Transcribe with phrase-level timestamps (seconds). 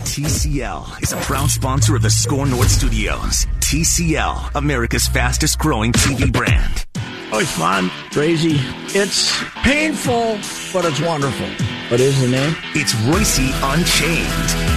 [0.00, 3.46] TCL is a proud sponsor of the Score North Studios.
[3.60, 6.86] TCL, America's fastest growing TV brand.
[7.32, 8.56] Oh, it's fun, crazy.
[8.98, 10.38] It's painful,
[10.72, 11.46] but it's wonderful.
[11.88, 12.54] What is the name?
[12.74, 14.74] It's Reusse Unchained.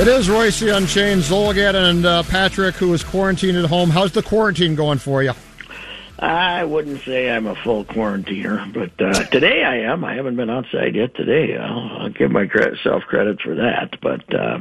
[0.00, 3.90] It is Reusse Unchained, Zulgad, and uh, Patrick, who is quarantined at home.
[3.90, 5.32] How's the quarantine going for you?
[6.18, 10.04] I wouldn't say I'm a full quarantiner, but uh, today I am.
[10.04, 11.56] I haven't been outside yet today.
[11.56, 13.98] I'll, I'll give myself credit for that.
[14.00, 14.60] But uh,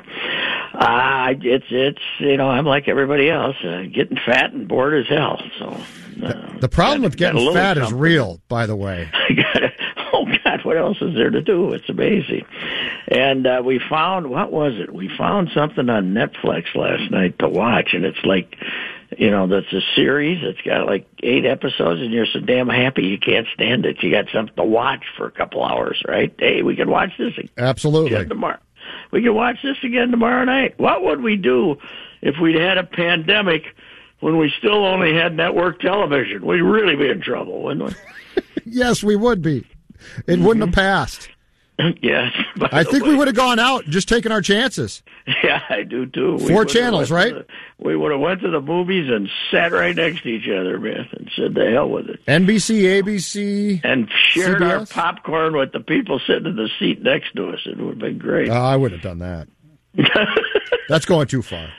[0.73, 5.07] uh, it's it's you know I'm like everybody else, uh, getting fat and bored as
[5.07, 5.41] hell.
[5.59, 5.77] So
[6.25, 7.83] uh, the problem with getting fat something.
[7.83, 9.09] is real, by the way.
[10.13, 11.71] Oh God, what else is there to do?
[11.71, 12.45] It's amazing.
[13.07, 14.93] And uh, we found what was it?
[14.93, 18.57] We found something on Netflix last night to watch, and it's like
[19.17, 20.39] you know, that's a series.
[20.41, 24.01] It's got like eight episodes, and you're so damn happy you can't stand it.
[24.01, 26.33] You got something to watch for a couple hours, right?
[26.39, 28.59] Hey, we can watch this again absolutely tomorrow.
[29.11, 30.79] We can watch this again tomorrow night.
[30.79, 31.77] What would we do
[32.21, 33.63] if we'd had a pandemic
[34.21, 36.45] when we still only had network television?
[36.45, 37.93] We'd really be in trouble, wouldn't
[38.35, 38.43] we?
[38.65, 39.57] yes, we would be.
[39.57, 40.43] It mm-hmm.
[40.45, 41.29] wouldn't have passed.
[42.01, 42.31] yes.
[42.71, 43.11] I think way.
[43.11, 45.01] we would have gone out and just taken our chances.
[45.43, 46.39] Yeah, I do too.
[46.39, 47.33] Four channels, right?
[47.33, 47.45] The,
[47.77, 51.07] we would have went to the movies and sat right next to each other, man,
[51.11, 52.25] and said the hell with it.
[52.25, 54.79] NBC, ABC, and shared CBS?
[54.79, 57.59] our popcorn with the people sitting in the seat next to us.
[57.65, 58.49] It would have been great.
[58.49, 59.47] Uh, I would have done that.
[60.89, 61.69] That's going too far.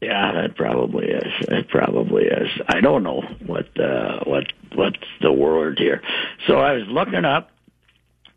[0.00, 1.32] Yeah, that probably is.
[1.48, 2.48] It probably is.
[2.68, 6.02] I don't know what uh, what what's the word here.
[6.46, 7.50] So I was looking up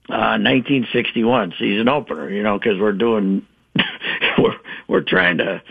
[0.09, 2.30] uh, 1961 season opener.
[2.30, 3.46] You know, because we're doing
[4.38, 5.62] we're we're trying to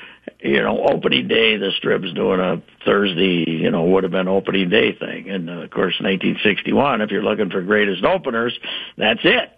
[0.41, 1.57] you know opening day.
[1.57, 3.51] The Strip's doing a Thursday.
[3.51, 7.01] You know, would have been opening day thing, and uh, of course 1961.
[7.01, 8.59] If you're looking for greatest openers,
[8.97, 9.55] that's it.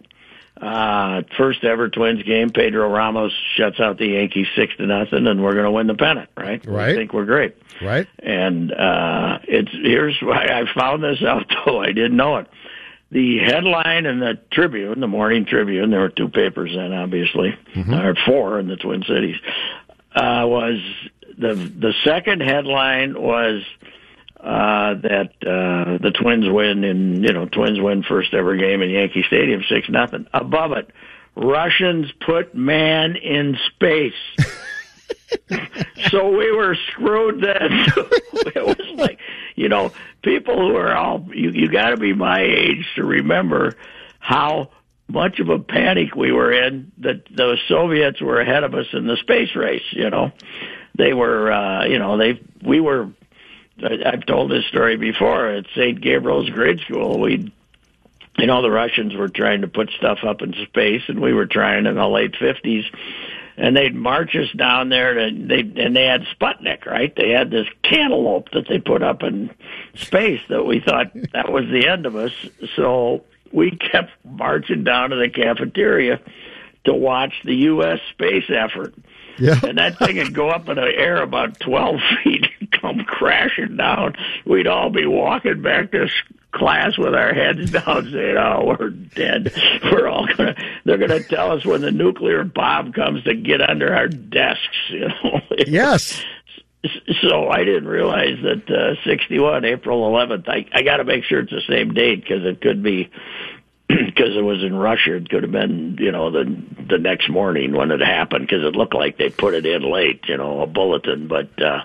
[0.61, 5.43] Uh, first ever Twins game, Pedro Ramos shuts out the Yankees six to nothing, and
[5.43, 6.65] we're going to win the pennant, right?
[6.67, 6.91] Right.
[6.91, 8.07] I think we're great, right?
[8.19, 12.49] And uh, it's here's why I found this out though I didn't know it
[13.11, 17.93] the headline in the Tribune, the Morning Tribune, there were two papers then, obviously, mm-hmm.
[17.93, 19.37] or four in the Twin Cities,
[20.15, 20.81] uh, was
[21.39, 23.63] the the second headline was
[24.39, 28.91] uh, that uh, the Twins win in you know Twins win first ever game in
[28.91, 30.27] Yankee Stadium six nothing.
[30.33, 30.91] Above it,
[31.35, 34.13] Russians put man in space.
[36.11, 37.71] so we were screwed then.
[38.55, 39.19] it was like,
[39.61, 43.77] you know, people who are all you you got to be my age to remember
[44.19, 44.71] how
[45.07, 49.07] much of a panic we were in that the Soviets were ahead of us in
[49.07, 49.85] the space race.
[49.91, 50.33] You know,
[50.97, 53.11] they were, uh, you know, they we were.
[53.83, 56.01] I've told this story before at St.
[56.01, 57.19] Gabriel's grade school.
[57.19, 57.53] We,
[58.39, 61.47] you know, the Russians were trying to put stuff up in space, and we were
[61.47, 62.85] trying in the late fifties
[63.61, 67.15] and they'd march us down there to they and they had Sputnik, right?
[67.15, 69.51] They had this cantaloupe that they put up in
[69.95, 72.33] space that we thought that was the end of us.
[72.75, 73.23] So
[73.53, 76.21] we kept marching down to the cafeteria
[76.85, 78.01] to watch the U.S.
[78.11, 78.95] space effort.
[79.39, 79.59] Yeah.
[79.63, 83.77] And that thing would go up in the air about 12 feet and come crashing
[83.77, 84.17] down.
[84.45, 86.09] We'd all be walking back to
[86.53, 89.53] class with our heads down saying, oh, we're dead.
[89.85, 93.35] We're all going to, they're going to tell us when the nuclear bomb comes to
[93.35, 95.41] get under our desks, you know.
[95.67, 96.23] Yes.
[97.21, 101.41] So I didn't realize that uh, 61, April 11th, I, I got to make sure
[101.41, 103.11] it's the same date because it could be,
[104.07, 106.45] because it was in Russia, it could have been, you know, the
[106.89, 110.25] the next morning when it happened because it looked like they put it in late,
[110.29, 111.29] you know, a bulletin.
[111.29, 111.85] But uh,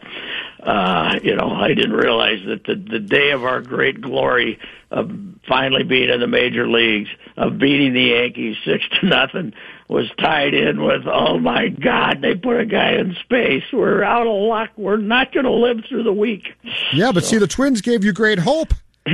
[0.62, 4.60] uh, you know, I didn't realize that the, the day of our great glory
[4.92, 5.12] of
[5.48, 9.54] finally being in the major leagues, of beating the Yankees six to nothing,
[9.88, 13.64] was tied in with, oh my God, they put a guy in space.
[13.72, 14.70] We're out of luck.
[14.76, 16.48] We're not going to live through the week.
[16.94, 18.74] Yeah, but so, see, the Twins gave you great hope.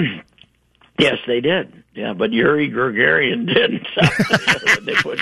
[0.99, 1.80] yes, they did.
[1.93, 3.85] Yeah, but Yuri Gagarin didn't.
[4.77, 5.19] when they put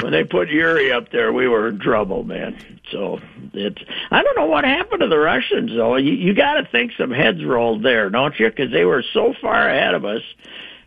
[0.00, 2.58] when they put Yuri up there, we were in trouble, man.
[2.90, 3.20] So
[3.52, 3.80] it's
[4.10, 5.94] I don't know what happened to the Russians though.
[5.94, 8.50] You, you got to think some heads rolled there, don't you?
[8.50, 10.22] Because they were so far ahead of us,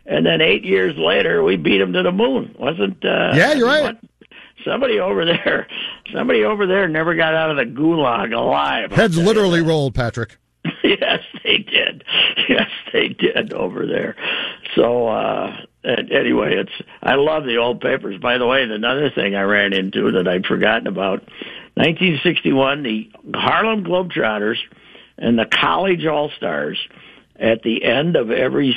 [0.04, 2.54] and then eight years later we beat them to the moon.
[2.58, 3.02] Wasn't?
[3.02, 3.82] Uh, yeah, you're right.
[3.84, 3.98] What,
[4.66, 5.66] somebody over there,
[6.12, 8.92] somebody over there never got out of the gulag alive.
[8.92, 10.36] Heads literally rolled, Patrick.
[10.84, 12.04] yes, they did.
[12.48, 14.16] Yes, they did over there.
[14.74, 16.72] So uh anyway, it's
[17.02, 18.20] I love the old papers.
[18.20, 21.20] By the way, another thing I ran into that I'd forgotten about,
[21.74, 24.58] 1961, the Harlem Globetrotters
[25.18, 26.78] and the College All Stars.
[27.34, 28.76] At the end of every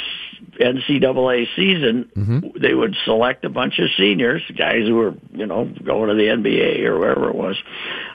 [0.60, 2.60] NCAA season, mm-hmm.
[2.60, 6.28] they would select a bunch of seniors, guys who were, you know, going to the
[6.28, 7.58] NBA or wherever it was,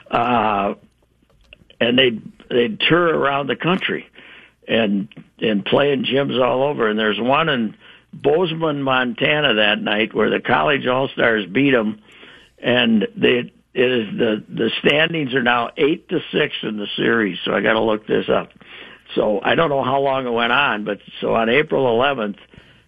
[0.09, 0.73] uh,
[1.79, 4.07] and they'd they'd tour around the country
[4.67, 5.07] and
[5.39, 6.89] and playing gyms all over.
[6.89, 7.75] And there's one in
[8.13, 12.01] Bozeman, Montana that night where the college all stars beat them,
[12.59, 17.39] and they it is the the standings are now eight to six in the series.
[17.45, 18.49] So I got to look this up.
[19.15, 22.37] So I don't know how long it went on, but so on April 11th,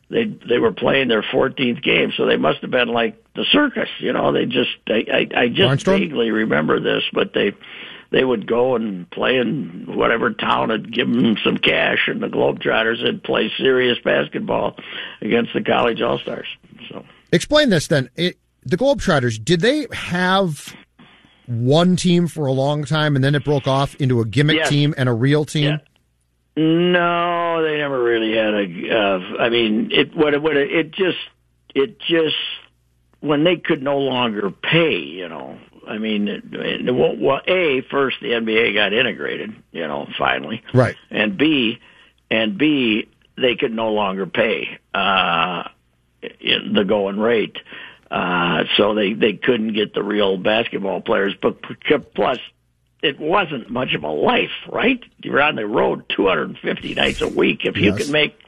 [0.09, 2.11] they they were playing their 14th game.
[2.15, 4.31] So they must have been like the circus, you know.
[4.33, 7.53] They just I I, I just vaguely remember this, but they
[8.13, 12.27] they would go and play in whatever town and give them some cash, and the
[12.27, 14.77] Globetrotters would play serious basketball
[15.19, 16.45] against the college All Stars.
[16.89, 18.11] So, explain this then.
[18.15, 20.75] It, the Globetrotters did they have
[21.47, 24.69] one team for a long time, and then it broke off into a gimmick yes.
[24.69, 25.71] team and a real team?
[25.71, 25.77] Yeah.
[26.55, 28.95] No, they never really had a.
[28.95, 31.17] Uh, I mean, it what it, what it, it just
[31.73, 32.35] it just
[33.21, 35.57] when they could no longer pay, you know,
[35.87, 36.51] I mean,
[37.19, 41.79] well, a first the NBA got integrated, you know, finally, right, and b,
[42.29, 45.63] and b they could no longer pay uh,
[46.21, 47.57] the going rate,
[48.11, 51.33] uh, so they they couldn't get the real basketball players.
[51.41, 51.61] But
[52.13, 52.39] plus,
[53.01, 55.03] it wasn't much of a life, right?
[55.21, 57.65] You're on the road 250 nights a week.
[57.65, 58.03] If you yes.
[58.03, 58.42] can make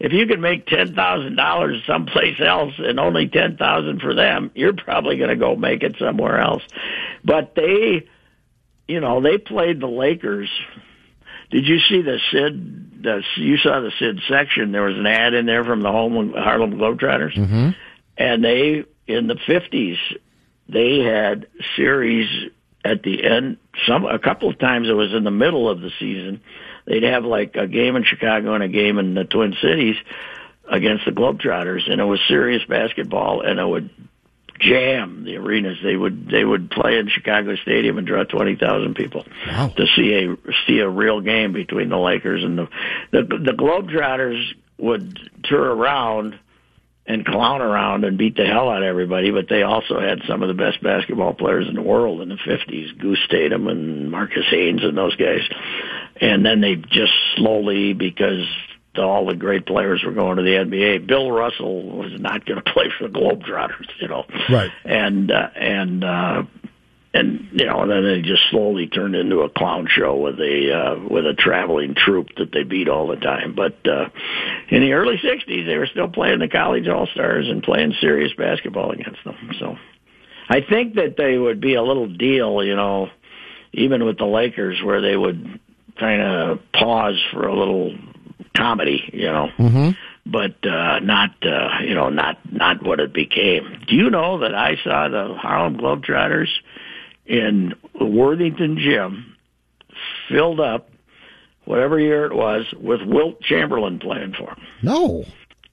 [0.00, 4.50] if you can make ten thousand dollars someplace else and only ten thousand for them,
[4.54, 6.62] you're probably going to go make it somewhere else.
[7.24, 8.06] But they,
[8.86, 10.50] you know, they played the Lakers.
[11.50, 13.02] Did you see the Sid?
[13.02, 14.72] The, you saw the Sid section.
[14.72, 17.70] There was an ad in there from the home Harlem Globetrotters, mm-hmm.
[18.16, 19.98] and they in the fifties
[20.68, 21.46] they had
[21.76, 22.28] series
[22.84, 23.56] at the end.
[23.86, 26.42] Some a couple of times it was in the middle of the season
[26.88, 29.96] they'd have like a game in Chicago and a game in the Twin Cities
[30.70, 33.90] against the Globetrotters, and it was serious basketball, and it would
[34.58, 35.78] jam the arenas.
[35.82, 39.68] They would they would play in Chicago Stadium and draw twenty thousand people wow.
[39.68, 40.36] to see a
[40.66, 42.68] see a real game between the Lakers and the
[43.12, 44.42] the the Globetrotters
[44.78, 46.38] would tour around
[47.08, 50.42] and clown around and beat the hell out of everybody, but they also had some
[50.42, 54.44] of the best basketball players in the world in the 50s, Goose Tatum and Marques
[54.50, 55.40] Haynes and those guys.
[56.20, 58.46] And then they just slowly, because
[58.96, 62.72] all the great players were going to the NBA, Bill Russell was not going to
[62.72, 64.24] play for the Globetrotters, you know.
[64.48, 64.70] Right.
[64.84, 66.42] And, uh, and, uh,
[67.14, 70.72] and you know, and then they just slowly turned into a clown show with a
[70.72, 73.54] uh, with a traveling troupe that they beat all the time.
[73.54, 74.10] But uh,
[74.68, 78.32] in the early '60s, they were still playing the college all stars and playing serious
[78.36, 79.36] basketball against them.
[79.58, 79.76] So
[80.48, 83.08] I think that they would be a little deal, you know,
[83.72, 85.60] even with the Lakers, where they would
[85.98, 87.96] kind of pause for a little
[88.56, 89.48] comedy, you know.
[89.58, 89.90] Mm-hmm
[90.30, 93.80] but uh, not uh, you know not not what it became.
[93.88, 96.50] Do you know that I saw the Harlem Globetrotters
[97.28, 99.36] in Worthington Gym,
[100.28, 100.90] filled up,
[101.64, 104.66] whatever year it was, with Wilt Chamberlain playing for him.
[104.82, 105.24] No.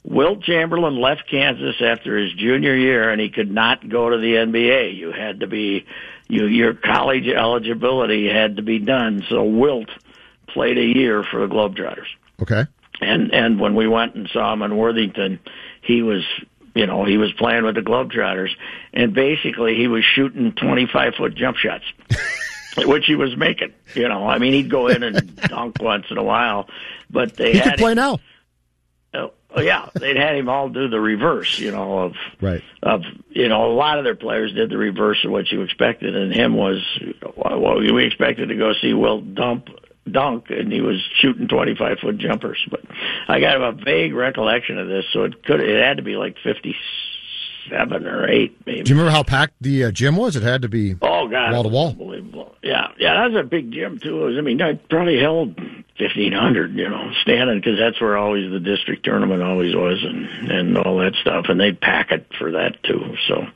[0.03, 4.34] Wilt Chamberlain left Kansas after his junior year, and he could not go to the
[4.34, 4.96] NBA.
[4.96, 5.86] You had to be,
[6.27, 9.24] you, your college eligibility had to be done.
[9.29, 9.89] So Wilt
[10.55, 12.07] played a year for the Globetrotters.
[12.41, 12.65] Okay.
[13.01, 15.39] And and when we went and saw him in Worthington,
[15.81, 16.24] he was
[16.74, 18.50] you know, he was playing with the Globetrotters,
[18.93, 21.85] and basically he was shooting 25 foot jump shots,
[22.77, 23.74] which he was making.
[23.93, 26.67] You know, I mean, he'd go in and dunk once in a while,
[27.09, 28.19] but they he had could play him, now.
[29.13, 31.59] Oh, oh yeah, they'd had him all do the reverse.
[31.59, 35.24] You know, of right of you know, a lot of their players did the reverse
[35.24, 36.81] of what you expected, and him was
[37.35, 39.69] well, we expected to go see Wilt dump
[40.09, 42.65] dunk, and he was shooting 25 foot jumpers.
[42.69, 42.81] But
[43.27, 46.35] I got a vague recollection of this, so it could it had to be like
[46.43, 48.83] 57 or eight, maybe.
[48.83, 50.35] Do you remember how packed the uh, gym was?
[50.35, 51.89] It had to be oh god, wall to wall.
[51.89, 52.55] Unbelievable.
[52.62, 54.21] Yeah, yeah, that was a big gym too.
[54.21, 55.59] It was, I mean, I probably held
[55.97, 60.77] 1500, you know, standing because that's where always the district tournament always was, and and
[60.77, 63.15] all that stuff, and they'd pack it for that too.
[63.27, 63.47] So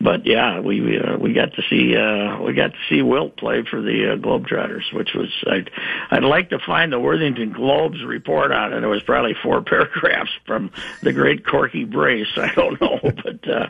[0.00, 3.36] but yeah, we we, uh, we got to see uh, we got to see Wilt
[3.36, 5.70] play for the uh, Globetrotters, which was I'd
[6.10, 8.82] I'd like to find the Worthington Globe's report on it.
[8.82, 10.70] It was probably four paragraphs from
[11.02, 12.32] the great Corky Brace.
[12.36, 13.66] I don't know, but uh,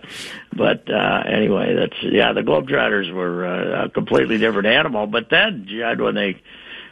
[0.53, 2.33] but uh, anyway, that's yeah.
[2.33, 5.09] The Globetrotters were uh, a completely different animal.
[5.09, 6.41] But then, Judd, when they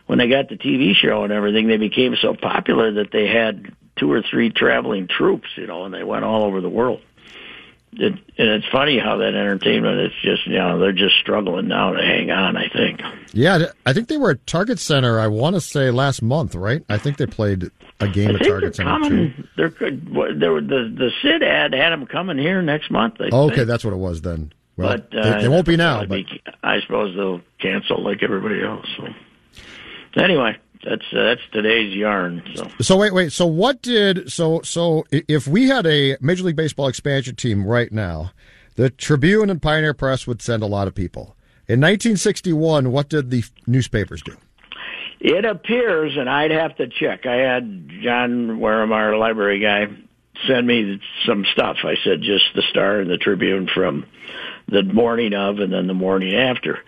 [0.08, 3.72] when they got the TV show and everything, they became so popular that they had
[3.96, 7.00] two or three traveling troops, you know, and they went all over the world.
[7.92, 11.92] It, and it's funny how that entertainment it's just you know they're just struggling now
[11.94, 13.00] to hang on i think.
[13.32, 16.84] Yeah i think they were at target center i want to say last month right?
[16.90, 19.44] I think they played a game I at target they're center coming, too.
[19.56, 23.68] they're there the the sid ad had them coming here next month I okay think.
[23.68, 24.52] that's what it was then.
[24.76, 28.22] Well but uh, they, they won't be now but be, i suppose they'll cancel like
[28.22, 29.04] everybody else so
[30.18, 32.42] anyway that's uh, that's today's yarn.
[32.54, 32.68] So.
[32.80, 33.32] so wait, wait.
[33.32, 37.90] So what did so so if we had a Major League Baseball expansion team right
[37.90, 38.32] now,
[38.76, 41.36] the Tribune and Pioneer Press would send a lot of people.
[41.66, 44.36] In 1961, what did the newspapers do?
[45.20, 47.26] It appears, and I'd have to check.
[47.26, 49.88] I had John Wareham, our library guy,
[50.46, 51.78] send me some stuff.
[51.82, 54.06] I said just the Star and the Tribune from
[54.68, 56.78] the morning of and then the morning after.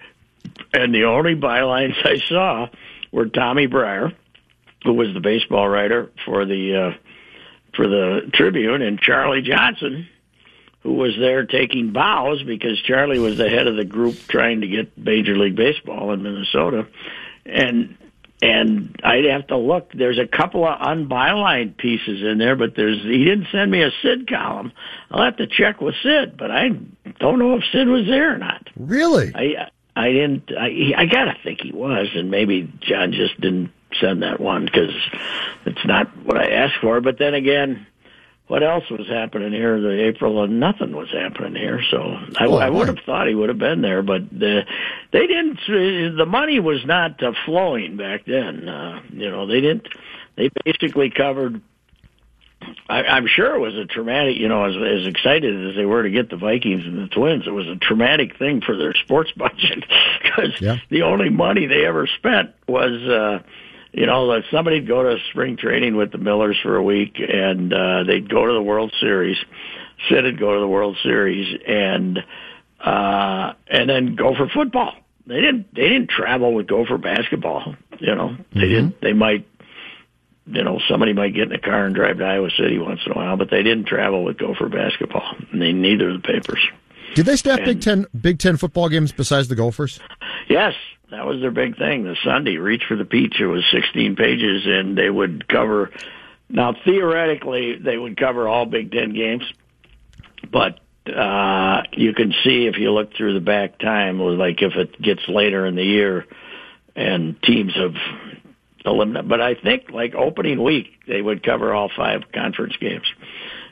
[0.72, 2.68] And the only bylines I saw
[3.12, 4.12] were Tommy Briere,
[4.85, 6.99] who was the baseball writer for the uh,
[7.75, 10.09] for the Tribune, and Charlie Johnson,
[10.83, 14.69] who was there taking bows because Charlie was the head of the group trying to
[14.69, 16.87] get Major League Baseball in Minnesota,
[17.45, 17.97] and
[18.43, 19.93] and I'd have to look.
[19.93, 23.90] There's a couple of unbylined pieces in there, but there's he didn't send me a
[24.02, 24.73] Sid column.
[25.11, 26.71] I'll have to check with Sid, but I
[27.19, 28.69] don't know if Sid was there or not.
[28.76, 29.33] Really?
[29.35, 29.69] I
[30.00, 30.50] I didn't.
[30.57, 34.95] I I gotta think he was, and maybe John just didn't send that one because
[35.66, 37.00] it's not what I asked for.
[37.00, 37.87] But then again,
[38.47, 39.80] what else was happening here?
[39.80, 41.99] The April and nothing was happening here, so
[42.38, 44.02] I, Oh, I would have thought he would have been there.
[44.02, 44.62] But the,
[45.12, 45.59] they didn't.
[45.69, 48.69] The money was not uh, flowing back then.
[48.69, 49.87] Uh, you know, they didn't.
[50.37, 51.61] They basically covered
[52.88, 56.02] I, I'm sure it was a traumatic, you know, as, as excited as they were
[56.02, 59.31] to get the Vikings and the Twins, it was a traumatic thing for their sports
[59.37, 59.85] budget
[60.23, 60.76] because Yeah.
[60.90, 63.43] the only money they ever spent was, uh,
[63.93, 67.73] you know, that somebody'd go to spring training with the Millers for a week and
[67.73, 69.37] uh, they'd go to the World Series.
[70.09, 72.19] Sid would go to the World Series and
[72.81, 74.95] uh, and then go for football.
[75.26, 75.75] They didn't.
[75.75, 77.75] They didn't travel with Gopher basketball.
[77.99, 79.00] You know, they didn't.
[79.02, 79.47] They might
[80.50, 83.12] you know, somebody might get in a car and drive to Iowa City once in
[83.12, 85.35] a while, but they didn't travel with Gopher basketball.
[85.52, 86.61] And they, neither of the papers.
[87.14, 89.99] Did they staff Big Ten Big Ten football games besides the Gophers?
[90.49, 90.75] Yes,
[91.11, 92.04] that was their big thing.
[92.04, 93.40] The Sunday Reach for the Peach.
[93.40, 95.90] It was 16 pages, and they would cover.
[96.49, 99.45] Now, theoretically, they would cover all Big Ten games,
[100.50, 100.78] but
[101.12, 105.23] uh, you can see if you look through the back time, like if it gets
[105.28, 106.26] later in the year,
[106.95, 107.95] and teams have
[108.84, 109.28] eliminated.
[109.28, 113.06] But I think like opening week, they would cover all five conference games.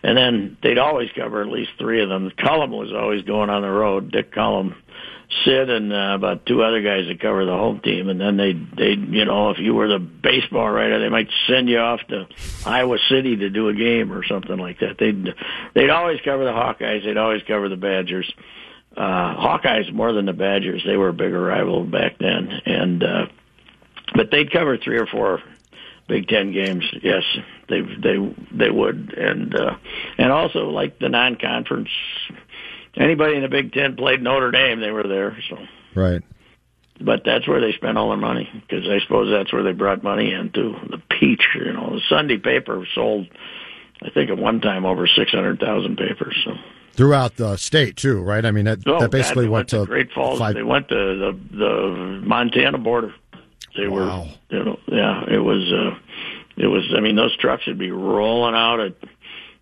[0.03, 2.31] And then they'd always cover at least three of them.
[2.39, 4.13] Cullum was always going on the road.
[4.13, 4.77] Dick Cullum,
[5.45, 8.09] Sid, and uh, about two other guys that cover the home team.
[8.09, 11.69] And then they'd, they'd, you know, if you were the baseball writer, they might send
[11.69, 12.29] you off to
[12.65, 14.99] Iowa City to do a game or something like that.
[14.99, 15.35] They'd,
[15.75, 17.05] they'd always cover the Hawkeyes.
[17.05, 18.33] They'd always cover the Badgers.
[18.97, 20.83] Uh, Hawkeyes more than the Badgers.
[20.87, 22.51] They were a bigger rival back then.
[22.65, 23.27] And, uh,
[24.19, 25.41] but they'd cover three or four
[26.09, 26.85] Big Ten games.
[27.03, 27.23] Yes,
[27.69, 28.17] they they
[28.53, 29.77] they would, and uh,
[30.19, 31.91] and also like the non-conference.
[32.97, 35.37] Anybody in the Big Ten played Notre Dame, they were there.
[35.49, 35.57] So,
[35.95, 36.23] Right.
[37.01, 40.03] but that's where they spent all their money because I suppose that's where they brought
[40.03, 41.43] money into the Peach.
[41.55, 43.29] You know, the Sunday paper sold,
[44.03, 46.37] I think at one time over six hundred thousand papers.
[46.45, 46.53] So.
[46.95, 48.45] Throughout the state too, right?
[48.45, 50.41] I mean that, Oh, that basically God, they went, to Great Falls.
[50.41, 50.55] five.
[50.57, 53.15] They went to the the Montana border.
[53.79, 54.27] They Wow.
[54.51, 55.25] were, you know, yeah.
[55.31, 55.97] It was, uh,
[56.57, 56.93] it was.
[56.97, 58.95] I mean, those trucks would be rolling out at,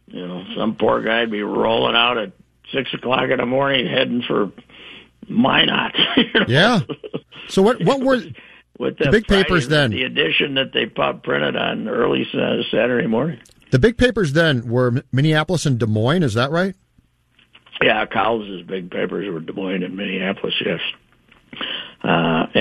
[0.09, 2.33] you know, some poor guy'd be rolling out at
[2.73, 4.51] six o'clock in the morning, heading for
[5.29, 5.95] Minot.
[6.17, 6.45] you know?
[6.49, 6.81] Yeah.
[7.49, 8.23] So what what were
[8.79, 9.91] with the the big papers then?
[9.91, 12.27] The edition that they pop printed on early
[12.71, 13.39] Saturday morning.
[13.71, 16.23] the big papers then were Minneapolis and Des Moines?
[16.23, 16.75] Is that right?
[17.83, 20.81] Yeah, Collins' big papers were Des Moines and Minneapolis, yes.
[22.03, 22.09] Uh,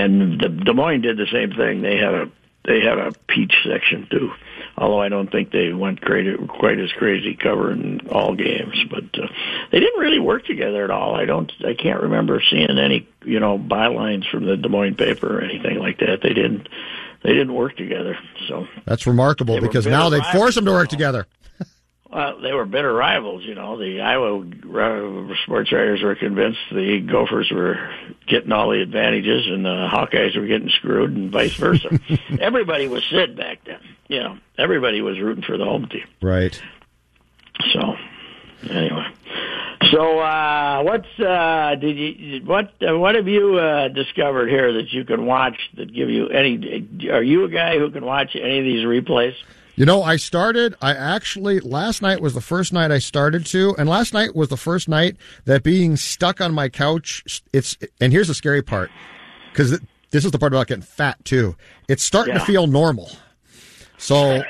[0.06, 1.82] and the, Des Moines did the same thing.
[1.82, 2.32] They had a
[2.66, 4.32] they had a peach section too.
[4.78, 9.28] Although I don't think they went quite quite as crazy covering all games, but uh,
[9.72, 11.16] they didn't really work together at all.
[11.16, 15.38] I don't, I can't remember seeing any, you know, bylines from the Des Moines paper
[15.38, 16.20] or anything like that.
[16.22, 16.68] They didn't,
[17.24, 18.18] they didn't work together.
[18.50, 21.26] So that's remarkable because now they force them to work together.
[22.16, 23.78] Well, they were bitter rivals, you know.
[23.78, 27.94] The Iowa sports writers were convinced the Gophers were
[28.26, 32.00] getting all the advantages, and the Hawkeyes were getting screwed, and vice versa.
[32.40, 34.38] everybody was Sid back then, you know.
[34.58, 36.58] Everybody was rooting for the home team, right?
[37.74, 37.96] So,
[38.70, 39.08] anyway,
[39.92, 44.94] so uh, what's uh, did you what uh, what have you uh, discovered here that
[44.94, 47.10] you can watch that give you any?
[47.12, 49.36] Are you a guy who can watch any of these replays?
[49.76, 53.76] You know, I started, I actually, last night was the first night I started to,
[53.78, 58.14] and last night was the first night that being stuck on my couch, it's, and
[58.14, 58.90] here's the scary part,
[59.52, 59.78] because
[60.12, 61.58] this is the part about getting fat too.
[61.90, 62.40] It's starting yeah.
[62.40, 63.10] to feel normal.
[63.98, 64.42] So,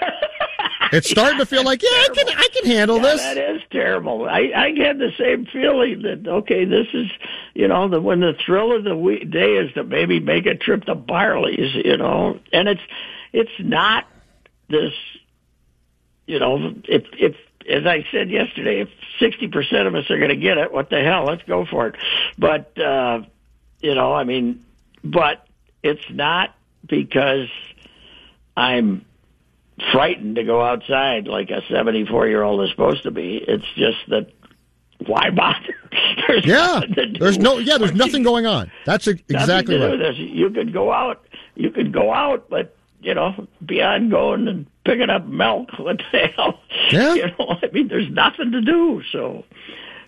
[0.91, 3.21] it's starting to feel like, yeah, I can, I can handle yeah, this.
[3.21, 4.25] That is terrible.
[4.29, 7.07] I, I had the same feeling that, okay, this is,
[7.55, 10.53] you know, the, when the thrill of the week, day is to maybe make a
[10.53, 12.81] trip to Byerly's, you know, and it's,
[13.33, 14.05] it's not
[14.69, 14.93] this,
[16.25, 17.35] you know, if if
[17.69, 20.89] as I said yesterday, if sixty percent of us are going to get it, what
[20.89, 21.25] the hell?
[21.25, 21.95] Let's go for it.
[22.37, 23.21] But uh,
[23.81, 24.63] you know, I mean,
[25.03, 25.47] but
[25.83, 26.55] it's not
[26.87, 27.49] because
[28.57, 29.05] I'm
[29.91, 33.37] frightened to go outside like a 74 year old is supposed to be.
[33.37, 34.31] It's just that
[35.05, 35.75] why bother?
[36.27, 36.81] there's yeah,
[37.19, 38.71] there's no yeah, there's nothing going on.
[38.85, 40.15] That's exactly right.
[40.15, 42.74] You could go out, you could go out, but
[43.05, 46.59] you know, beyond going and picking up milk, what the hell?
[46.91, 47.13] Yeah.
[47.13, 49.03] You know, I mean, there's nothing to do.
[49.11, 49.45] So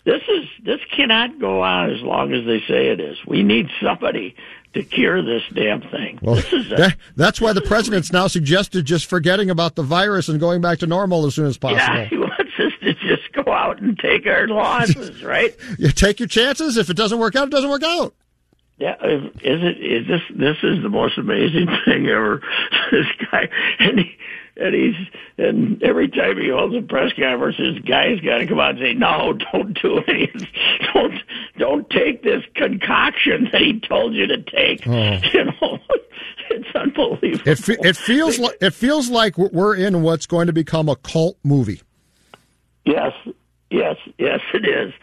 [0.03, 3.17] this is this cannot go on as long as they say it is.
[3.27, 4.35] We need somebody
[4.73, 6.19] to cure this damn thing.
[6.21, 10.39] Well, a, that, that's why the president's now suggested just forgetting about the virus and
[10.39, 11.79] going back to normal as soon as possible.
[11.79, 15.55] Yeah, he wants us to just go out and take our losses, right?
[15.77, 16.77] you take your chances.
[16.77, 18.15] If it doesn't work out, it doesn't work out.
[18.79, 19.77] Yeah, is it?
[19.79, 20.21] Is this?
[20.29, 22.41] This is the most amazing thing ever.
[22.91, 24.15] this guy, and he,
[24.55, 25.07] and he's,
[25.39, 28.79] and every time he holds a press conference, this guy's got to come out and
[28.79, 30.47] say, "No, don't do it.
[30.93, 31.13] don't,
[31.57, 35.19] don't take this concoction that he told you to take." Oh.
[35.33, 35.79] You know,
[36.51, 37.51] it's unbelievable.
[37.51, 40.95] It, fe- it feels like it feels like we're in what's going to become a
[40.97, 41.81] cult movie.
[42.85, 43.13] Yes,
[43.71, 44.93] yes, yes, it is.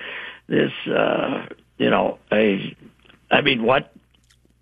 [0.46, 1.46] This, uh,
[1.78, 2.76] you know, a
[3.34, 3.92] I mean, what?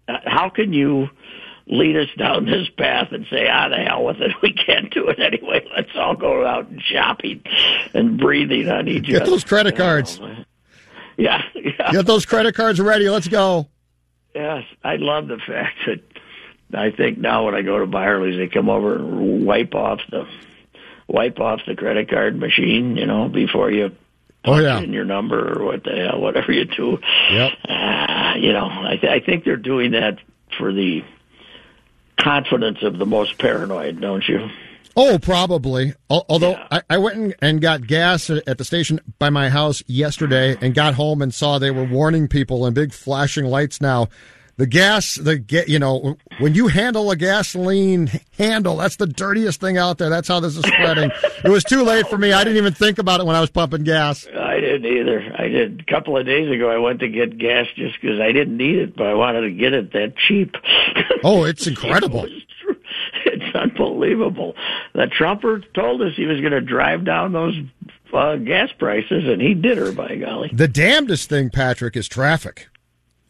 [0.09, 1.09] How can you
[1.67, 4.33] lead us down this path and say, "Ah, the hell with it.
[4.43, 5.67] We can't do it anyway.
[5.75, 7.43] Let's all go out and shopping
[7.95, 10.21] and breathing on each Get other." Get those credit cards.
[11.17, 11.93] Yeah, yeah.
[11.93, 13.09] Get those credit cards ready.
[13.09, 13.69] Let's go.
[14.35, 16.01] Yes, I love the fact that
[16.75, 20.27] I think now when I go to Byerly's, they come over and wipe off the
[21.07, 23.95] wipe off the credit card machine, you know, before you
[24.45, 26.99] oh yeah in your number or what the hell, whatever you do.
[27.31, 27.53] Yep.
[27.69, 30.19] Uh, you know, I, th- I think they're doing that
[30.59, 31.05] for the
[32.19, 34.49] confidence of the most paranoid, don't you?
[34.95, 35.95] Oh, probably.
[36.11, 36.67] Although yeah.
[36.71, 40.95] I, I, went and got gas at the station by my house yesterday and got
[40.95, 44.09] home and saw they were warning people in big flashing lights now
[44.57, 49.61] the gas, the get, you know, when you handle a gasoline handle, that's the dirtiest
[49.61, 50.11] thing out there.
[50.11, 51.11] That's how this is spreading.
[51.45, 52.33] it was too late for me.
[52.33, 54.27] I didn't even think about it when I was pumping gas.
[54.63, 55.35] Didn't either.
[55.37, 56.71] I did a couple of days ago.
[56.71, 59.51] I went to get gas just because I didn't need it, but I wanted to
[59.51, 60.55] get it that cheap.
[61.25, 62.27] Oh, it's incredible.
[63.27, 64.57] it's unbelievable.
[64.93, 67.55] The Trumper told us he was going to drive down those
[68.13, 70.51] uh, gas prices, and he did her, by golly.
[70.53, 72.67] The damnedest thing, Patrick, is traffic.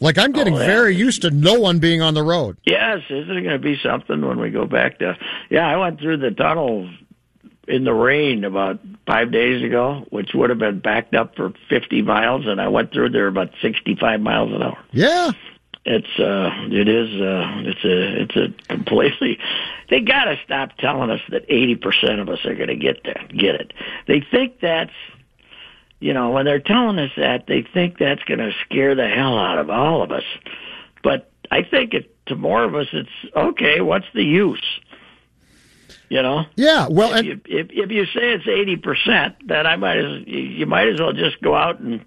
[0.01, 0.67] Like I'm getting oh, yeah.
[0.67, 2.57] very used to no one being on the road.
[2.65, 5.17] Yes, is it going to be something when we go back to?
[5.49, 6.91] Yeah, I went through the tunnel
[7.69, 12.03] in the rain about five days ago, which would have been backed up for 50
[12.03, 14.79] miles, and I went through there about 65 miles an hour.
[14.93, 15.31] Yeah,
[15.85, 19.39] it's uh, it is uh, it's a it's a completely.
[19.91, 23.03] They got to stop telling us that 80 percent of us are going to get
[23.05, 23.73] there, get it.
[24.07, 24.93] They think that's
[26.03, 29.39] you know, when they're telling us that, they think that's going to scare the hell
[29.39, 30.25] out of all of us.
[31.05, 33.81] But I think it, to more of us, it's okay.
[33.81, 34.65] What's the use?
[36.13, 36.45] You know?
[36.57, 36.89] Yeah.
[36.91, 40.67] Well, if, you, if, if you say it's eighty percent, then I might as you
[40.67, 42.05] might as well just go out and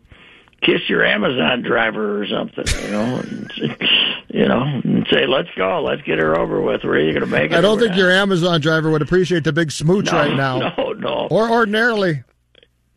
[0.62, 2.66] kiss your Amazon driver or something.
[2.84, 3.52] You know, and,
[4.28, 5.82] you know, and say, "Let's go.
[5.82, 6.84] Let's get her over with.
[6.84, 9.44] Where are you going to make it?" I don't think your Amazon driver would appreciate
[9.44, 10.60] the big smooch no, right now.
[10.78, 11.28] No, no.
[11.32, 12.24] Or ordinarily.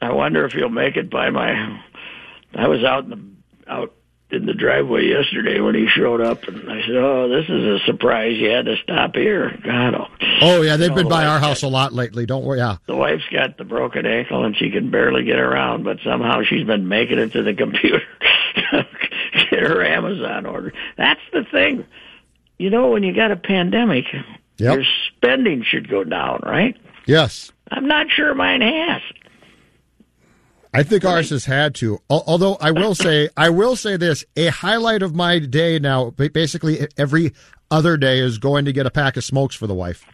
[0.03, 1.81] I wonder if he'll make it by my.
[2.55, 3.95] I was out in the out
[4.31, 7.79] in the driveway yesterday when he showed up, and I said, "Oh, this is a
[7.87, 8.37] surprise.
[8.39, 10.07] You had to stop here." God, oh,
[10.43, 12.27] Oh yeah, they've You know, been by oh, our house got- a lot lately.
[12.27, 12.59] Don't worry.
[12.59, 12.77] Yeah.
[12.87, 16.67] the wife's got the broken ankle and she can barely get around, but somehow she's
[16.67, 18.03] been making it to the computer.
[19.51, 20.73] get her Amazon order.
[20.97, 21.85] That's the thing.
[22.59, 24.05] You know, when you got a pandemic,
[24.59, 24.75] Yep.
[24.75, 24.85] your
[25.17, 26.77] spending should go down, right?
[27.07, 27.53] Yes.
[27.71, 29.01] I'm not sure mine has.
[30.75, 31.99] I think ours has had to.
[32.11, 36.87] Although I will say, I will say this: a highlight of my day now, basically
[36.97, 37.33] every
[37.71, 40.05] other day, is going to get a pack of smokes for the wife.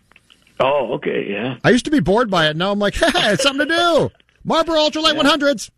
[0.61, 1.59] Oh, okay, yeah.
[1.65, 2.57] I used to be bored by it.
[2.57, 4.11] Now I'm like, hey, it's something to do.
[4.45, 5.71] Marlboro Ultralight 100s,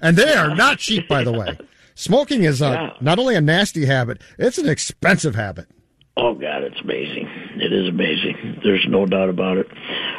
[0.00, 1.56] and they are not cheap, by the way.
[1.94, 2.90] Smoking is a, Yeah.
[3.00, 5.68] not only a nasty habit; it's an expensive habit.
[6.16, 7.28] Oh God, it's amazing.
[7.56, 8.60] It is amazing.
[8.64, 9.66] There's no doubt about it.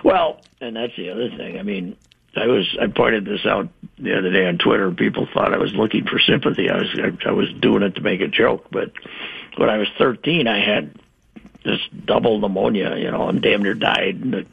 [0.04, 1.58] Well, and that's the other thing.
[1.58, 1.98] I mean,
[2.38, 4.92] I was I pointed this out the other day on Twitter.
[4.92, 6.70] People thought I was looking for sympathy.
[6.70, 8.92] I was I, I was doing it to make a joke, but
[9.58, 11.00] when I was 13, I had
[11.64, 14.22] this double pneumonia, you know, and damn near died.
[14.22, 14.46] And the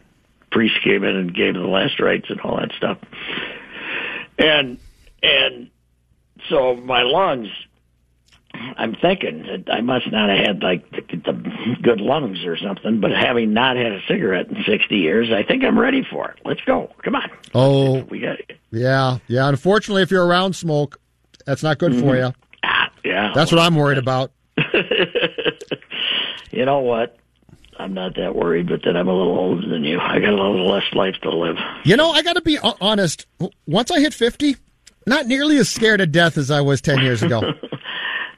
[0.50, 2.98] priest came in and gave the last rites and all that stuff.
[4.38, 4.78] And
[5.22, 5.70] and
[6.48, 7.48] so my lungs
[8.54, 13.00] I'm thinking that I must not have had like the, the good lungs or something,
[13.00, 16.38] but having not had a cigarette in 60 years, I think I'm ready for it.
[16.44, 16.90] Let's go.
[17.02, 17.30] Come on.
[17.54, 18.58] Oh, We got it.
[18.70, 19.48] yeah, yeah.
[19.48, 20.98] Unfortunately, if you're around smoke,
[21.46, 22.32] that's not good for you.
[22.64, 23.32] Ah, yeah.
[23.34, 24.32] That's what I'm worried about.
[26.50, 27.16] You know what?
[27.78, 29.98] I'm not that worried, but then I'm a little older than you.
[29.98, 31.56] I got a little less life to live.
[31.84, 33.26] You know, I got to be honest.
[33.66, 34.56] Once I hit 50,
[35.06, 37.40] not nearly as scared of death as I was 10 years ago.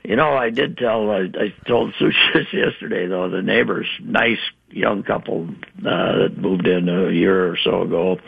[0.05, 4.39] You know, I did tell, I, I told Sue this yesterday, though, the neighbors, nice
[4.69, 8.19] young couple uh, that moved in a year or so ago,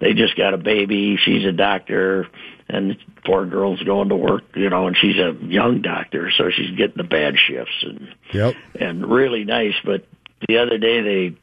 [0.00, 1.16] they just got a baby.
[1.16, 2.28] She's a doctor,
[2.68, 6.76] and poor girl's going to work, you know, and she's a young doctor, so she's
[6.76, 8.54] getting the bad shifts and yep.
[8.78, 9.74] and really nice.
[9.84, 10.06] But
[10.46, 11.36] the other day they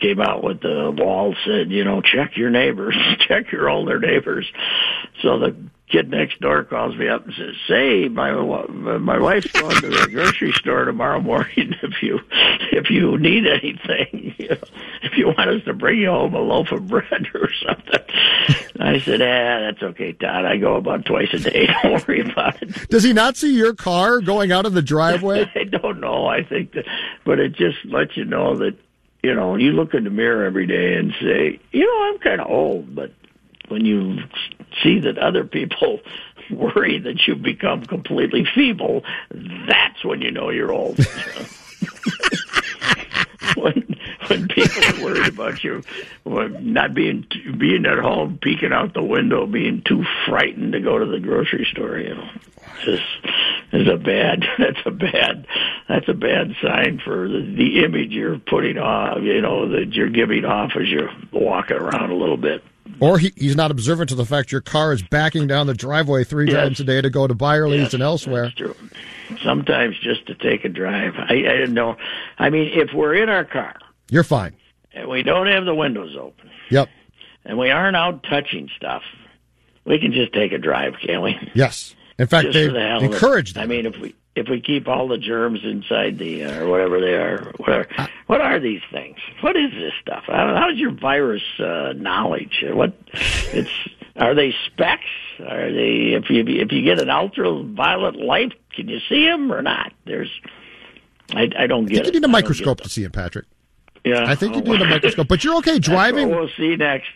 [0.00, 2.96] came out with the wall said, you know, check your neighbors,
[3.28, 4.46] check your older neighbors.
[5.22, 5.56] So the
[5.88, 10.08] kid next door calls me up and says, "Say, my my wife's going to the
[10.10, 11.74] grocery store tomorrow morning.
[11.82, 12.20] If you
[12.72, 14.56] if you need anything, you know,
[15.02, 18.02] if you want us to bring you home a loaf of bread or something."
[18.78, 20.44] I said, "Ah, that's okay, Todd.
[20.44, 21.68] I go about twice a day.
[21.82, 25.50] Don't worry about it." Does he not see your car going out of the driveway?
[25.54, 26.26] I don't know.
[26.26, 26.84] I think that,
[27.24, 28.76] but it just lets you know that
[29.22, 32.40] you know you look in the mirror every day and say, you know, I'm kind
[32.40, 33.12] of old, but
[33.68, 34.18] when you
[34.82, 36.00] see that other people
[36.50, 39.04] worry that you become completely feeble,
[39.68, 40.98] that's when you know you're old.
[43.56, 43.96] when
[44.28, 45.82] when people are worried about you
[46.24, 47.26] not being
[47.58, 51.66] being at home, peeking out the window, being too frightened to go to the grocery
[51.70, 52.28] store, you know,
[52.86, 53.00] is
[53.72, 54.44] is a bad.
[54.58, 55.46] That's a bad.
[55.88, 59.18] That's a bad sign for the, the image you're putting off.
[59.22, 62.62] You know that you're giving off as you're walking around a little bit.
[63.00, 66.24] Or he, he's not observant to the fact your car is backing down the driveway
[66.24, 66.54] three Yes.
[66.54, 68.44] times a day to go to Byerly's Yes, and elsewhere.
[68.44, 68.76] That's true.
[69.42, 71.14] Sometimes just to take a drive.
[71.16, 71.96] I, I didn't know.
[72.38, 73.74] I mean, if we're in our car
[74.10, 74.54] You're fine.
[74.92, 76.88] and we don't have the windows open Yep.
[77.44, 79.02] and we aren't out touching stuff,
[79.84, 81.36] we can just take a drive, can't we?
[81.54, 81.94] Yes.
[82.18, 83.12] In fact, Just they the hell of it.
[83.12, 83.62] encourage that.
[83.64, 87.00] I mean, if we if we keep all the germs inside the uh, or whatever
[87.00, 87.88] they are, whatever.
[87.98, 89.16] Uh, what are these things?
[89.40, 90.24] What is this stuff?
[90.26, 92.62] How, how's your virus uh, knowledge?
[92.64, 93.70] What it's
[94.14, 95.04] are they specks?
[95.40, 99.62] Are they if you if you get an ultraviolet light, can you see them or
[99.62, 99.92] not?
[100.04, 100.30] There's
[101.34, 102.14] I, I don't I get think you it.
[102.14, 103.46] need a microscope to see him, Patrick.
[104.04, 105.26] Yeah, I think you Oh, need a microscope.
[105.28, 106.28] But you're okay That's driving.
[106.28, 107.08] what we'll see next.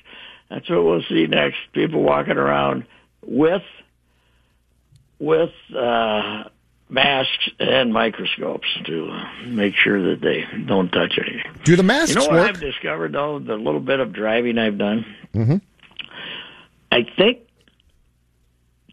[0.48, 1.58] That's what we'll see next.
[1.72, 2.84] People walking around
[3.24, 3.62] with
[5.20, 6.44] with uh,
[6.90, 11.52] masks and microscopes to uh, make sure that they don't touch anything.
[11.64, 12.48] Do the masks You know what work?
[12.50, 15.04] I've discovered though, the little bit of driving I've done.
[15.34, 15.56] Mm-hmm.
[16.92, 17.40] I think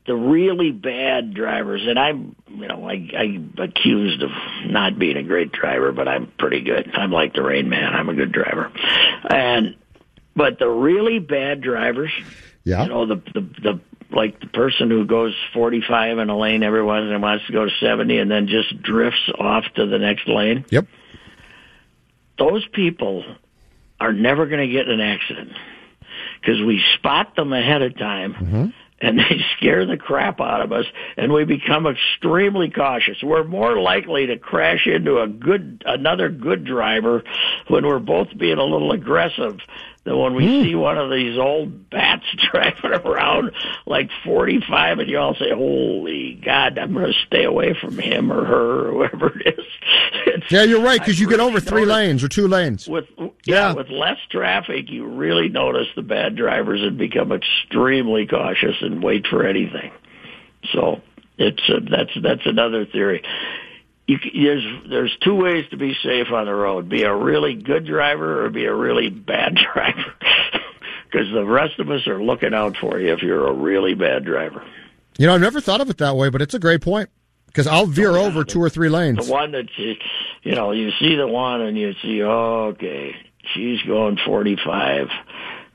[0.06, 4.30] the really bad drivers, and I'm, you know, I, I'm accused of
[4.66, 6.90] not being a great driver, but I'm pretty good.
[6.94, 7.94] I'm like the Rain Man.
[7.94, 8.72] I'm a good driver,
[9.30, 9.76] and
[10.36, 12.12] but the really bad drivers,
[12.64, 12.84] Yeah.
[12.84, 13.80] you know, the the the
[14.12, 17.66] like the person who goes 45 in a lane every once and wants to go
[17.66, 20.66] to 70 and then just drifts off to the next lane.
[20.70, 20.88] Yep.
[22.38, 23.24] Those people
[24.00, 25.52] are never going to get in an accident
[26.40, 28.34] because we spot them ahead of time.
[28.34, 28.66] Mm-hmm.
[29.00, 30.86] and they scare the crap out of us
[31.18, 33.18] and we become extremely cautious.
[33.22, 37.24] We're more likely to crash into a good another good driver
[37.68, 39.60] when we're both being a little aggressive
[40.08, 40.64] than when we mm.
[40.64, 43.52] see one of these old bats driving around
[43.86, 48.32] like 45 and you all say, holy God, I'm going to stay away from him
[48.32, 49.66] or her or whoever it is.
[50.28, 52.88] It's, yeah, you're right because you really get over three lanes or two lanes.
[52.88, 58.28] With yeah, yeah, with less traffic, you really notice the bad drivers and become extremely
[58.28, 59.92] cautious and wait for anything.
[60.74, 61.02] So
[61.38, 63.24] it's a, that's that's another theory
[64.08, 67.86] you, there's there's two ways to be safe on the road: be a really good
[67.86, 70.14] driver or be a really bad driver.
[71.06, 74.26] Because the rest of us are looking out for you if you're a really bad
[74.26, 74.64] driver.
[75.18, 77.10] You know, I've never thought of it that way, but it's a great point.
[77.48, 79.26] Because I'll veer oh, yeah, over the, two or three lanes.
[79.26, 79.96] The one that you,
[80.44, 83.16] you know, you see the one and you see, oh, okay,
[83.54, 85.08] she's going 45,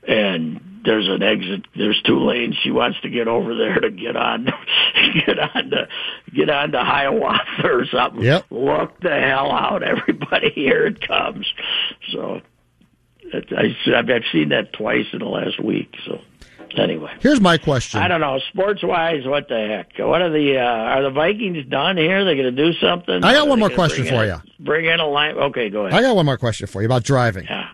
[0.07, 1.65] and there's an exit.
[1.75, 2.55] There's two lanes.
[2.63, 4.45] She wants to get over there to get on,
[5.25, 5.87] get on to
[6.33, 8.21] get on to Hiawatha or something.
[8.21, 8.45] Yep.
[8.49, 10.49] Look the hell out, everybody!
[10.55, 11.51] Here it comes.
[12.11, 12.41] So,
[13.33, 15.95] I, I've seen that twice in the last week.
[16.05, 16.19] So.
[16.75, 17.99] Anyway, here's my question.
[17.99, 18.39] I don't know.
[18.51, 20.03] Sports wise, what the heck?
[20.03, 22.25] What are the uh, are the Vikings done here?
[22.25, 23.23] They're going to do something.
[23.23, 24.41] I got one more question for in, you.
[24.59, 25.35] Bring in a line.
[25.35, 25.93] Okay, go ahead.
[25.93, 27.45] I got one more question for you about driving.
[27.45, 27.69] Yeah.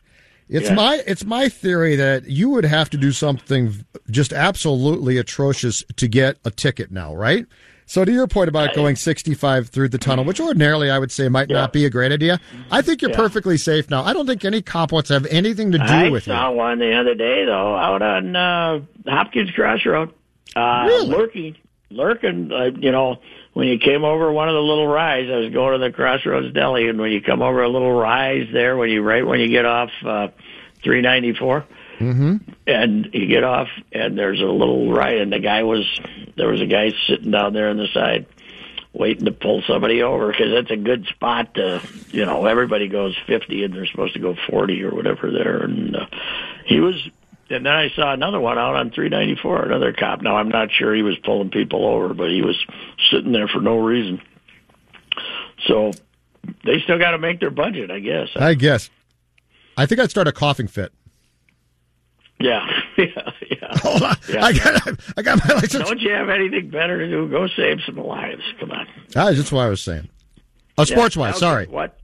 [0.50, 0.76] It's yeah.
[0.76, 6.08] my it's my theory that you would have to do something just absolutely atrocious to
[6.08, 7.46] get a ticket now, right?
[7.86, 11.28] So to your point about going 65 through the tunnel, which ordinarily I would say
[11.28, 11.58] might yeah.
[11.58, 13.18] not be a great idea, I think you're yeah.
[13.18, 14.04] perfectly safe now.
[14.04, 16.34] I don't think any cop wants to have anything to do I with you.
[16.34, 20.14] I saw one the other day though, out on uh, Hopkins Crossroad,
[20.56, 21.08] uh, really?
[21.08, 21.58] lurking,
[21.90, 22.52] lurking.
[22.52, 23.20] Uh, you know,
[23.54, 26.54] when you came over one of the little rise, I was going to the Crossroads
[26.54, 29.50] Deli, and when you come over a little rise there, when you right when you
[29.50, 30.28] get off uh,
[30.84, 31.66] 394,
[32.00, 32.38] mm-hmm.
[32.68, 35.86] and you get off, and there's a little rise, and the guy was
[36.38, 38.28] there was a guy sitting down there on the side
[38.92, 43.16] waiting to pull somebody over because that's a good spot to you know everybody goes
[43.28, 46.08] 50 and they're supposed to go 40 or whatever there and uh,
[46.66, 46.96] he was
[47.50, 50.22] and then I saw another one out on 394, another cop.
[50.22, 52.58] Now I'm not sure he was pulling people over, but he was
[53.12, 54.22] sitting there for no reason.
[55.68, 55.92] So
[56.64, 58.30] they still got to make their budget, I guess.
[58.36, 58.90] I guess.
[59.78, 60.92] I think I'd start a coughing fit.
[62.40, 62.66] Yeah,
[62.98, 63.06] yeah,
[63.50, 63.78] yeah.
[63.80, 64.16] Hold on.
[64.30, 64.46] Yeah.
[64.46, 65.84] I got, I got my license.
[65.84, 67.28] Don't you have anything better to do?
[67.30, 68.44] Go save some lives.
[68.60, 68.88] Come on.
[69.16, 70.08] Ah, that's what I was saying.
[70.78, 71.40] Oh, sports wise, okay.
[71.40, 71.66] sorry.
[71.68, 72.00] What?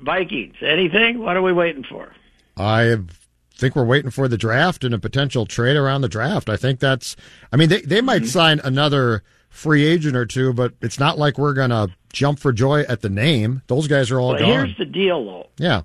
[0.00, 0.56] Vikings?
[0.60, 1.20] Anything?
[1.20, 2.12] What are we waiting for?
[2.56, 3.25] I have
[3.56, 6.48] think we're waiting for the draft and a potential trade around the draft.
[6.48, 7.16] I think that's.
[7.52, 8.30] I mean, they they might mm-hmm.
[8.30, 12.82] sign another free agent or two, but it's not like we're gonna jump for joy
[12.82, 13.62] at the name.
[13.66, 14.48] Those guys are all well, gone.
[14.48, 15.48] Here's the deal, though.
[15.58, 15.82] Yeah.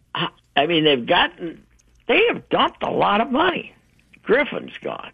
[0.56, 1.64] I mean, they've gotten.
[2.08, 3.74] They have dumped a lot of money.
[4.24, 5.12] Griffen's gone.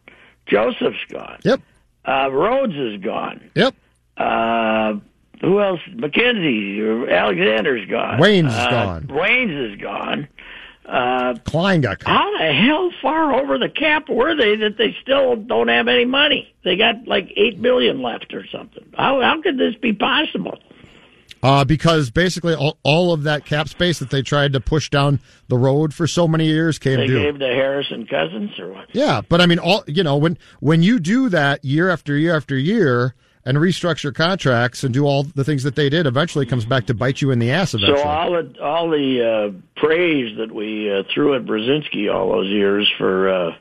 [0.47, 1.39] Joseph's gone.
[1.43, 1.61] Yep.
[2.05, 3.51] Uh, Rhodes is gone.
[3.55, 3.75] Yep.
[4.15, 4.95] Uh,
[5.41, 5.81] who else?
[5.89, 8.19] Mackensie, Alexander's gone.
[8.19, 9.07] Waynes uh, gone.
[9.07, 10.27] Waynes is gone.
[10.87, 12.09] Uh, Kline got cut.
[12.09, 16.05] How the hell far over the cap were they that they still don't have any
[16.05, 16.53] money?
[16.63, 18.85] They got like eight billion left or something.
[18.95, 20.57] How how could this be possible?
[21.43, 25.19] Uh, because basically all, all of that cap space that they tried to push down
[25.49, 27.21] the road for so many years came they due.
[27.21, 28.87] gave to Harrison Cousins or what?
[28.93, 32.35] Yeah, but I mean, all you know, when when you do that year after year
[32.35, 33.13] after year,
[33.47, 36.93] and restructure contracts and do all the things that they did, eventually comes back to
[36.93, 37.73] bite you in the ass.
[37.73, 38.01] Eventually.
[38.01, 42.49] So all the all the uh, praise that we uh, threw at Brzezinski all those
[42.49, 43.51] years for uh,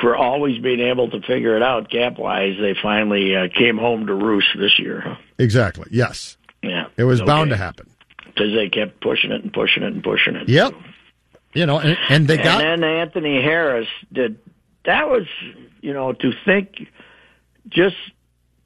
[0.00, 4.06] for always being able to figure it out cap wise, they finally uh, came home
[4.06, 5.18] to roost this year.
[5.36, 5.88] Exactly.
[5.90, 6.36] Yes.
[6.62, 6.86] Yeah.
[6.96, 7.26] It was okay.
[7.26, 7.90] bound to happen
[8.26, 10.48] because they kept pushing it and pushing it and pushing it.
[10.48, 10.74] Yep.
[11.54, 12.64] You know, and, and they got.
[12.64, 14.38] And then Anthony Harris did.
[14.84, 15.26] That was,
[15.80, 16.86] you know, to think
[17.68, 17.96] just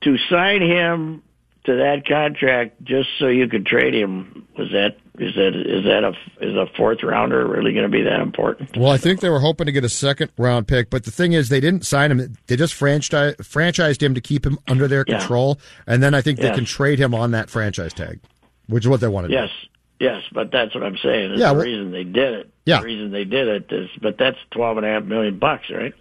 [0.02, 1.22] to sign him
[1.64, 6.04] to that contract just so you could trade him was that is that is that
[6.04, 6.12] a
[6.44, 8.76] is a fourth rounder really going to be that important?
[8.76, 11.34] Well, I think they were hoping to get a second round pick, but the thing
[11.34, 12.34] is they didn't sign him.
[12.46, 15.94] They just franchised franchised him to keep him under their control, yeah.
[15.94, 16.48] and then I think yes.
[16.48, 18.20] they can trade him on that franchise tag,
[18.66, 19.28] which is what they wanted.
[19.28, 19.50] to yes.
[19.62, 19.66] do.
[20.06, 21.32] Yes, but that's what I'm saying.
[21.32, 22.50] yeah, the well, reason they did it.
[22.64, 22.78] Yeah.
[22.78, 25.92] The reason they did it is, but that's twelve and a half million bucks, right?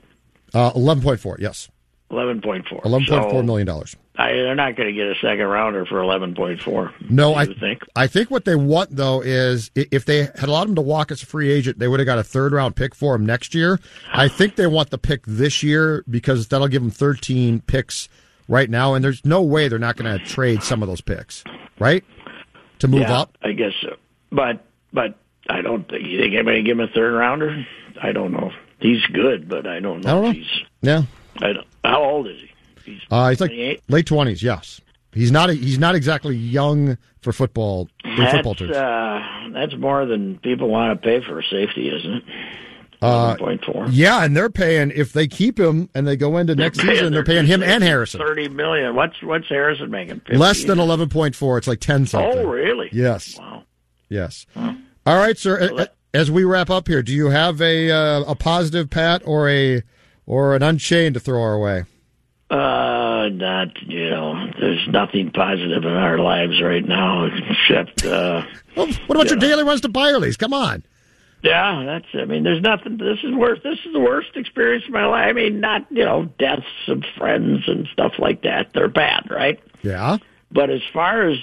[0.54, 1.36] Uh, eleven point four.
[1.38, 1.68] Yes.
[2.12, 2.82] Eleven point four.
[2.84, 3.96] Eleven point four million dollars.
[4.18, 6.92] I, they're not going to get a second rounder for eleven point four.
[7.08, 7.84] No, I think.
[7.96, 11.22] I think what they want though is if they had allowed him to walk as
[11.22, 13.80] a free agent, they would have got a third round pick for him next year.
[14.12, 18.10] I think they want the pick this year because that'll give them thirteen picks
[18.48, 21.44] right now, and there's no way they're not going to trade some of those picks,
[21.78, 22.04] right?
[22.80, 23.38] To move yeah, up.
[23.44, 23.98] I guess so,
[24.32, 25.16] but but
[25.48, 27.66] I don't think you think anybody give him a third rounder.
[28.02, 28.52] I don't know.
[28.80, 30.30] He's good, but I don't know, I don't know.
[30.32, 30.62] if he's.
[30.82, 31.04] Yeah.
[31.42, 32.92] I don't, how old is he?
[32.92, 33.52] He's, Uh, he's like
[33.88, 34.42] late twenties.
[34.44, 34.82] Yes,
[35.14, 35.50] he's not.
[35.50, 37.88] He's not exactly young for football.
[38.04, 38.76] In football That's terms.
[38.78, 42.24] uh, that's more than people want to pay for safety, isn't it?
[43.02, 46.82] Uh, Point yeah, and they're paying if they keep him and they go into next
[46.82, 47.14] season.
[47.14, 48.94] They're paying him and Harrison thirty million.
[48.94, 50.20] What's what's Harrison making?
[50.20, 50.36] 50?
[50.36, 51.58] less than eleven point four.
[51.58, 52.40] It's like ten something.
[52.40, 52.90] Oh, really?
[52.92, 53.40] Yes.
[53.40, 53.64] Wow.
[54.10, 54.46] Yes.
[54.58, 54.76] All
[55.06, 55.60] right, sir.
[55.60, 59.22] Well, that- As we wrap up here, do you have a uh, a positive pat
[59.26, 59.82] or a
[60.30, 61.84] or an unchained to throw our way?
[62.50, 64.50] Uh, not you know.
[64.60, 68.06] There's nothing positive in our lives right now except.
[68.06, 68.44] uh
[68.76, 70.38] Well, what about your daily runs to Byerly's?
[70.38, 70.84] Come on.
[71.42, 72.06] Yeah, that's.
[72.14, 72.98] I mean, there's nothing.
[72.98, 73.60] This is worse.
[73.64, 75.28] This is the worst experience of my life.
[75.30, 78.72] I mean, not you know deaths of friends and stuff like that.
[78.74, 79.60] They're bad, right?
[79.82, 80.18] Yeah.
[80.52, 81.38] But as far as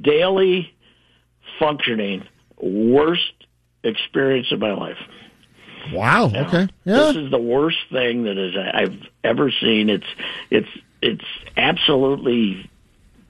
[0.00, 0.74] daily
[1.58, 2.24] functioning,
[2.60, 3.32] worst
[3.84, 4.98] experience of my life.
[5.92, 6.26] Wow.
[6.26, 6.68] You know, Okay.
[6.84, 6.96] Yeah.
[6.96, 9.88] This is the worst thing that is I've ever seen.
[9.88, 10.06] It's
[10.50, 10.68] it's
[11.00, 11.24] it's
[11.56, 12.70] absolutely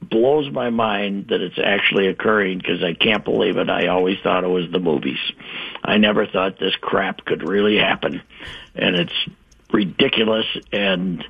[0.02, 3.70] blows my mind that it's actually occurring because I can't believe it.
[3.70, 5.20] I always thought it was the movies.
[5.82, 8.20] I never thought this crap could really happen,
[8.74, 9.12] and it's
[9.72, 10.46] ridiculous.
[10.72, 11.24] And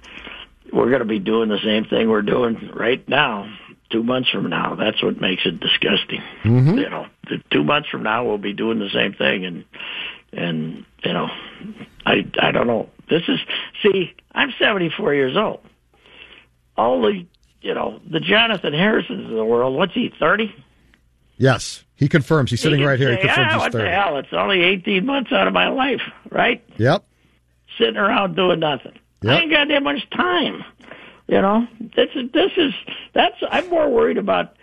[0.72, 3.52] we're going to be doing the same thing we're doing right now.
[3.90, 6.22] Two months from now, that's what makes it disgusting.
[6.44, 6.78] Mm-hmm.
[6.78, 7.06] You know,
[7.50, 9.64] two months from now, we'll be doing the same thing, and
[10.32, 11.28] and you know,
[12.06, 12.88] I I don't know.
[13.08, 13.38] This is
[13.82, 15.60] see, I'm 74 years old.
[16.76, 17.26] All the
[17.60, 19.76] you know the Jonathan Harrisons of the world.
[19.76, 20.54] What's he 30?
[21.36, 21.84] Yes.
[21.96, 22.50] He confirms.
[22.50, 23.12] He's sitting He right here.
[23.12, 24.16] He confirms ah, what the hell?
[24.18, 26.62] It's only 18 months out of my life, right?
[26.76, 27.04] Yep.
[27.78, 28.98] Sitting around doing nothing.
[29.22, 29.32] Yep.
[29.32, 30.64] I ain't got that much time.
[31.28, 32.72] You know, this is this is
[33.14, 33.36] that's.
[33.48, 34.56] I'm more worried about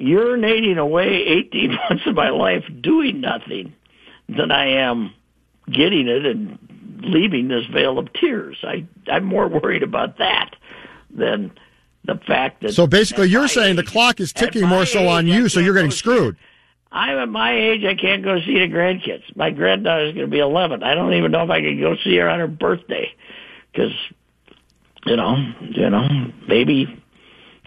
[0.00, 3.74] urinating away 18 months of my life doing nothing
[4.28, 5.12] than I am
[5.70, 6.58] getting it and
[7.02, 8.58] leaving this vale of tears.
[8.62, 10.54] I I'm more worried about that
[11.10, 11.52] than
[12.04, 12.72] the fact that.
[12.72, 15.74] So basically, you're saying the clock is ticking more so age, on you, so you're
[15.74, 16.36] getting screwed.
[16.90, 17.84] I'm at my age.
[17.84, 19.34] I can't go see the grandkids.
[19.34, 20.82] My granddaughter's going to be 11.
[20.82, 23.14] I don't even know if I can go see her on her birthday
[23.72, 23.92] because,
[25.06, 26.06] you know, you know,
[26.46, 27.01] maybe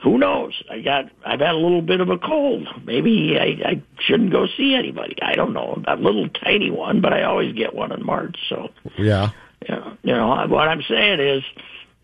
[0.06, 0.54] who knows?
[0.70, 2.68] I got I've had a little bit of a cold.
[2.86, 5.16] Maybe I, I shouldn't go see anybody.
[5.22, 5.82] I don't know.
[5.88, 8.38] A little tiny one, but I always get one in March.
[8.48, 9.32] So Yeah.
[9.68, 11.44] you know, you know what I'm saying is,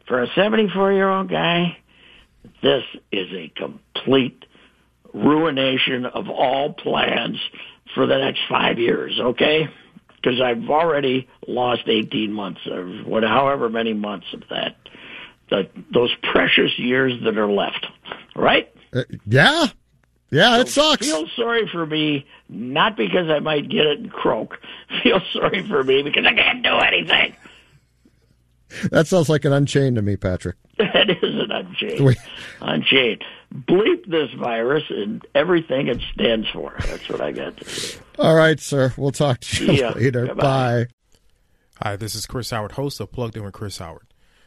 [0.08, 1.78] for a 74 year old guy,
[2.64, 4.46] this is a complete
[5.14, 7.38] ruination of all plans
[7.94, 9.20] for the next five years.
[9.20, 9.70] Okay,
[10.16, 14.76] because I've already lost 18 months or what, however many months of that,
[15.52, 17.86] the, those precious years that are left.
[18.36, 18.74] Right?
[18.92, 19.68] Uh, yeah.
[20.32, 21.06] Yeah, it sucks.
[21.06, 24.58] Feel sorry for me, not because I might get it and croak.
[25.04, 27.36] Feel sorry for me because I can't do anything.
[28.92, 30.56] That sounds like an unchained to me, Patrick.
[30.78, 32.04] That is an unchained.
[32.04, 32.18] Wait.
[32.62, 33.24] Unchained.
[33.54, 36.74] Bleep this virus and everything it stands for.
[36.88, 38.00] That's what I got to say.
[38.18, 38.92] All right, sir.
[38.98, 39.90] We'll talk to you Yeah.
[39.92, 40.26] later.
[40.28, 40.86] Goodbye.
[40.86, 40.88] Bye.
[41.84, 44.08] Hi, this is Chris Howard, host of Plugged In with Chris Howard.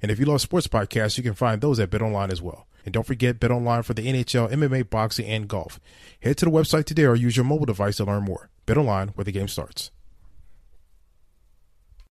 [0.00, 2.66] And if you love sports podcasts, you can find those at BetOnline as well.
[2.84, 5.80] And don't forget BetOnline for the NHL, MMA, boxing, and golf.
[6.20, 8.48] Head to the website today or use your mobile device to learn more.
[8.66, 9.90] BetOnline, where the game starts.